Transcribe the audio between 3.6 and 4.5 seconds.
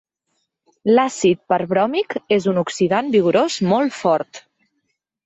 molt fort.